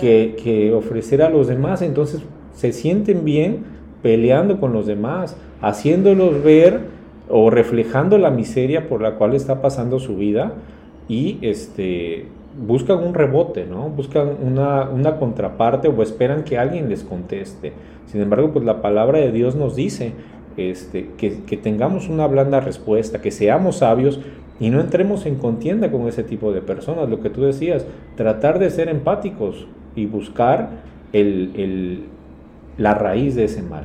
[0.00, 1.22] que, ofrecer.
[1.22, 2.20] a los demás, entonces
[2.52, 3.58] se sienten bien
[4.02, 6.80] peleando con los demás, haciéndolos ver
[7.28, 10.54] o reflejando la miseria por la cual está pasando su vida
[11.08, 12.24] y este
[12.66, 13.88] buscan un rebote, ¿no?
[13.88, 17.72] Buscan una, una contraparte o esperan que alguien les conteste.
[18.06, 20.12] Sin embargo, pues la palabra de Dios nos dice
[20.56, 24.20] este, que, tengamos una blanda respuesta, que seamos sabios,
[24.58, 27.08] y no entremos en contienda con ese tipo de personas.
[27.08, 27.84] Lo que tú decías,
[28.16, 30.70] tratar de ser empáticos y buscar
[31.12, 32.08] el,
[32.78, 33.84] la raíz de ese mal.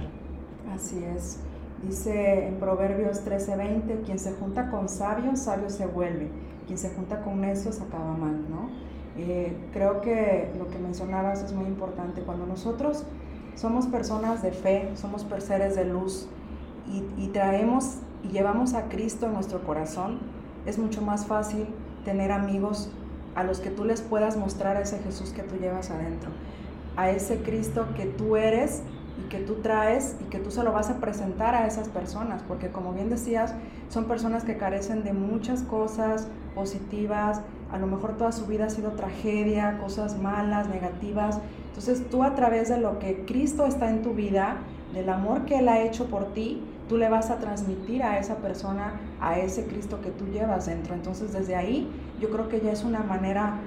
[0.74, 1.40] Así es.
[1.84, 6.30] Dice en Proverbios 13:20, quien se junta con sabios, sabio se vuelve.
[6.68, 8.70] Quien se junta con necios acaba mal, ¿no?
[9.18, 12.22] Eh, creo que lo que mencionabas es muy importante.
[12.22, 13.04] Cuando nosotros
[13.56, 16.28] somos personas de fe, somos seres de luz
[16.88, 20.20] y, y traemos y llevamos a Cristo en nuestro corazón,
[20.66, 21.68] es mucho más fácil
[22.06, 22.90] tener amigos
[23.36, 26.32] a los que tú les puedas mostrar a ese Jesús que tú llevas adentro,
[26.98, 28.82] a ese Cristo que tú eres
[29.20, 32.42] y que tú traes y que tú se lo vas a presentar a esas personas,
[32.48, 33.54] porque como bien decías,
[33.90, 38.70] son personas que carecen de muchas cosas positivas, a lo mejor toda su vida ha
[38.70, 41.40] sido tragedia, cosas malas, negativas.
[41.68, 44.58] Entonces tú a través de lo que Cristo está en tu vida,
[44.94, 48.36] del amor que Él ha hecho por ti, tú le vas a transmitir a esa
[48.36, 50.94] persona, a ese Cristo que tú llevas dentro.
[50.94, 53.60] Entonces desde ahí yo creo que ya es una manera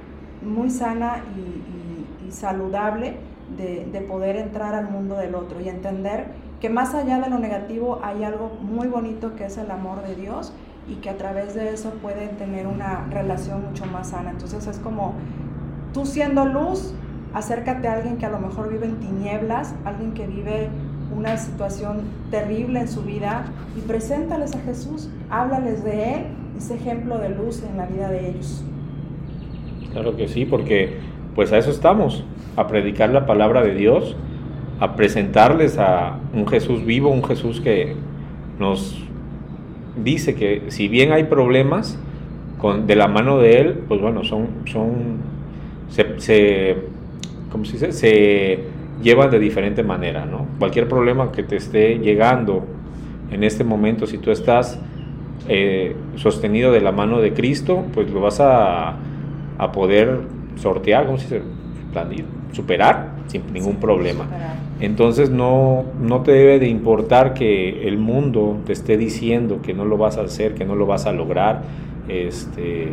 [0.43, 3.17] muy sana y, saludable
[3.57, 6.27] de, de, poder entrar al mundo del otro y entender
[6.61, 10.17] que más allá de lo negativo hay algo muy bonito que es el amor de
[10.17, 10.53] Dios
[10.89, 14.33] y que a través de eso pueden tener una relación mucho más sana.
[14.33, 15.15] Entonces es como
[15.93, 16.93] tú siendo luz,
[17.35, 20.71] acércate a alguien que a lo mejor vive en tinieblas, alguien que vive
[21.17, 26.21] una situación terrible en su vida y preséntales a Jesús, háblales de Él
[26.59, 28.65] ese ejemplo de luz en la vida de ellos.
[29.93, 30.99] Claro que sí, porque
[31.35, 32.25] pues a eso estamos,
[32.57, 34.17] a predicar la palabra de Dios,
[34.81, 37.95] a presentarles a un Jesús vivo, un Jesús que
[38.59, 39.03] nos
[40.03, 41.99] dice que si bien hay problemas
[42.59, 45.19] con, de la mano de Él, pues bueno, son, son
[45.89, 46.77] se, se
[47.51, 47.93] ¿cómo se dice?
[47.93, 48.65] Se
[49.03, 50.47] llevan de diferente manera, ¿no?
[50.59, 52.65] Cualquier problema que te esté llegando
[53.31, 54.79] en este momento, si tú estás
[55.49, 58.97] eh, sostenido de la mano de Cristo, pues lo vas a,
[59.59, 60.21] a poder
[60.57, 61.43] sortear, ¿cómo se dice?
[62.53, 64.27] Superar sin ningún problema.
[64.81, 69.85] Entonces no, no te debe de importar que el mundo te esté diciendo que no
[69.85, 71.63] lo vas a hacer, que no lo vas a lograr.
[72.09, 72.93] Este,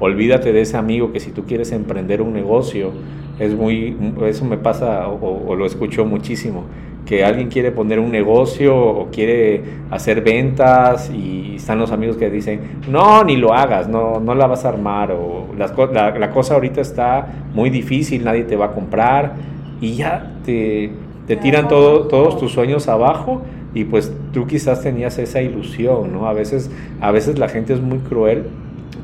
[0.00, 2.92] olvídate de ese amigo que si tú quieres emprender un negocio,
[3.38, 3.96] es muy,
[4.26, 6.64] eso me pasa o, lo escucho muchísimo,
[7.06, 12.30] que alguien quiere poner un negocio o quiere hacer ventas y están los amigos que
[12.30, 16.54] dicen, no, ni lo hagas, no, no la vas a armar o la, la cosa
[16.54, 19.34] ahorita está muy difícil, nadie te va a comprar
[19.80, 20.90] y ya te,
[21.26, 23.42] te tiran todo, todos tus sueños abajo
[23.74, 26.26] y pues tú quizás tenías esa ilusión, ¿no?
[26.26, 26.70] A veces,
[27.00, 28.44] a veces la gente es muy cruel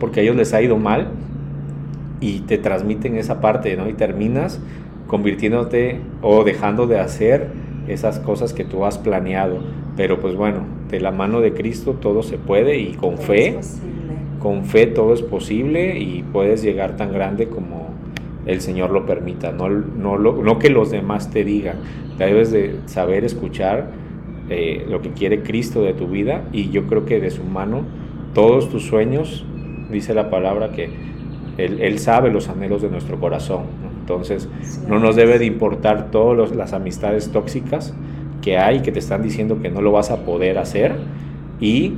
[0.00, 1.08] porque a ellos les ha ido mal
[2.24, 3.86] y te transmiten esa parte, ¿no?
[3.86, 4.58] Y terminas
[5.06, 7.48] convirtiéndote o dejando de hacer
[7.86, 9.58] esas cosas que tú has planeado.
[9.94, 13.58] Pero pues bueno, de la mano de Cristo todo se puede y con fe,
[14.40, 17.90] con fe todo es posible y puedes llegar tan grande como
[18.46, 21.76] el Señor lo permita, no, no, no que los demás te digan,
[22.18, 23.88] debes de saber escuchar
[24.48, 27.82] eh, lo que quiere Cristo de tu vida y yo creo que de su mano
[28.34, 29.46] todos tus sueños,
[29.90, 31.13] dice la palabra que
[31.58, 33.62] él, sabe los anhelos de nuestro corazón.
[34.00, 34.48] Entonces,
[34.88, 37.94] no nos debe de importar todas las amistades tóxicas
[38.42, 40.96] que hay, que te están diciendo que no lo vas a poder hacer.
[41.60, 41.94] Y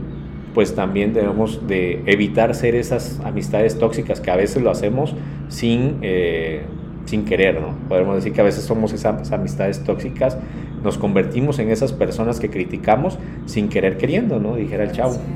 [0.55, 5.15] pues también debemos de evitar ser esas amistades tóxicas que a veces lo hacemos
[5.49, 6.63] sin, eh,
[7.05, 7.75] sin querer, ¿no?
[7.89, 10.39] Podemos decir que a veces somos esas amistades tóxicas,
[10.83, 14.57] nos convertimos en esas personas que criticamos sin querer queriendo, ¿no?
[14.57, 15.17] Dijera el chavo.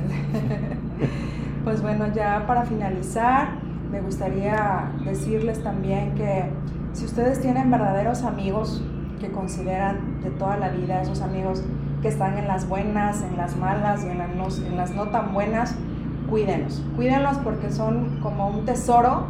[1.65, 3.51] Pues bueno, ya para finalizar,
[3.91, 6.45] me gustaría decirles también que
[6.93, 8.83] si ustedes tienen verdaderos amigos
[9.21, 11.63] que consideran de toda la vida, esos amigos
[12.03, 15.75] que están en las buenas, en las malas y en las no, tan buenas,
[16.29, 16.83] cuídenlos.
[16.97, 19.27] Cuídenlos porque son como un tesoro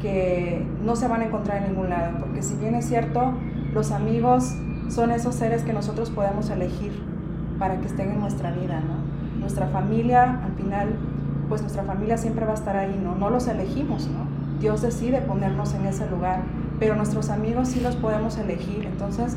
[0.00, 2.18] que no se van a encontrar en ningún lado.
[2.20, 3.32] Porque si bien es cierto,
[3.72, 4.54] los amigos
[4.88, 6.92] son esos seres que nosotros podemos elegir
[7.58, 8.82] para que estén en nuestra vida.
[9.38, 10.96] Nuestra familia, al final,
[11.48, 13.14] pues nuestra familia siempre va a estar ahí, ¿no?
[13.14, 14.26] No los elegimos, ¿no?
[14.60, 16.40] Dios decide ponernos en ese lugar,
[16.78, 18.84] pero nuestros amigos sí los podemos elegir.
[18.84, 19.36] Entonces,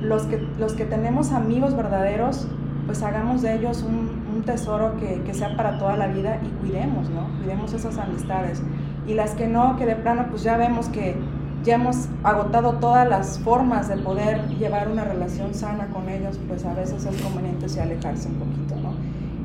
[0.00, 2.48] los que, los que tenemos amigos verdaderos,
[2.86, 7.10] pues hagamos de ellos un, tesoro que, que, sea para toda la vida y cuidemos,
[7.10, 7.26] ¿no?
[7.38, 8.62] Cuidemos esas amistades.
[9.06, 11.16] Y las que no, que de plano, pues ya vemos que
[11.64, 16.64] ya hemos agotado todas las formas de poder llevar una relación sana con ellos, pues
[16.64, 18.67] a veces es conveniente sí alejarse un poquito.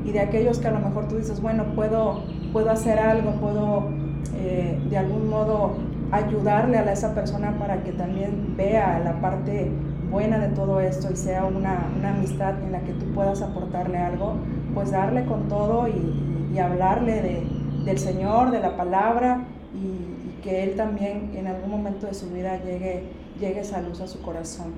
[0.04, 3.88] Y de aquellos que a lo mejor tú dices, bueno, puedo, puedo hacer algo, puedo
[4.36, 5.76] eh, de algún modo
[6.12, 9.70] ayudarle a esa persona para que también vea la parte
[10.10, 13.98] buena de todo esto y sea una, una amistad en la que tú puedas aportarle
[13.98, 14.34] algo,
[14.74, 17.42] pues darle con todo y, y hablarle de,
[17.84, 19.44] del Señor, de la palabra
[19.74, 23.04] y, que Él también en algún momento de su vida llegue,
[23.40, 24.74] llegue esa luz a su corazón.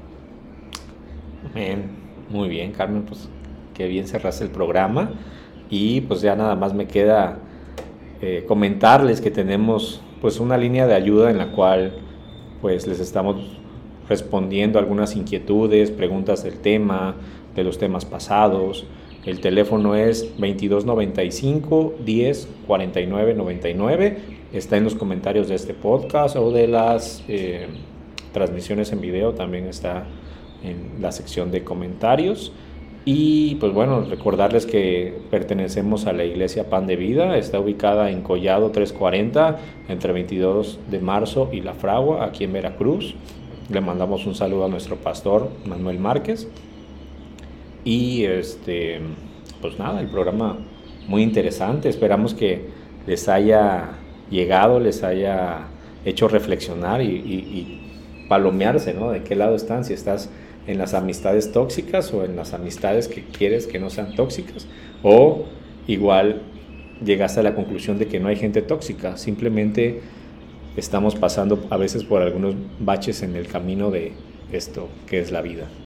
[1.51, 1.91] Amén.
[2.31, 3.29] Muy bien, Carmen, pues
[3.77, 5.11] qué bien cerraste el programa
[5.69, 7.39] y pues ya nada más me queda
[8.23, 11.93] eh, comentarles que tenemos pues una línea de ayuda en la cual
[12.63, 13.59] pues les estamos
[14.09, 17.17] respondiendo algunas inquietudes, preguntas del tema,
[17.55, 18.87] de los temas pasados.
[19.25, 24.19] El teléfono es 2295 10 49 99.
[24.53, 27.67] Está en los comentarios de este podcast o de las eh,
[28.33, 29.35] transmisiones en video.
[29.35, 30.07] También está
[30.63, 32.53] en la sección de comentarios.
[33.09, 37.39] Y pues bueno, recordarles que pertenecemos a la Iglesia Pan de Vida.
[37.39, 43.15] Está ubicada en Collado 340, entre 22 de marzo y La Fragua, aquí en Veracruz.
[43.71, 46.49] Le mandamos un saludo a nuestro pastor Manuel Márquez.
[47.85, 48.99] Y este,
[49.61, 50.59] pues nada, el programa
[51.07, 51.89] muy interesante.
[51.89, 52.65] Esperamos que
[53.07, 53.91] les haya
[54.33, 55.69] llegado, les haya
[56.05, 57.83] hecho reflexionar y,
[58.29, 59.13] palomearse, ¿no?
[59.13, 60.29] De qué lado están, si estás
[60.67, 64.67] en las amistades tóxicas o en las amistades que quieres que no sean tóxicas.
[65.03, 65.45] O
[65.87, 66.43] igual
[67.05, 70.01] llegaste a la conclusión de que no hay gente tóxica, simplemente
[70.77, 74.13] estamos pasando a veces por algunos baches en el camino de
[74.53, 75.67] esto que es la vida.